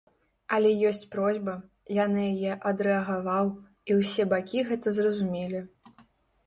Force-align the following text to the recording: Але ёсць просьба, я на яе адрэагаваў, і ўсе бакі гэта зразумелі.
Але 0.55 0.69
ёсць 0.91 1.03
просьба, 1.15 1.53
я 2.03 2.07
на 2.13 2.21
яе 2.31 2.57
адрэагаваў, 2.71 3.53
і 3.91 4.01
ўсе 4.01 4.23
бакі 4.35 4.67
гэта 4.73 4.87
зразумелі. 4.99 5.59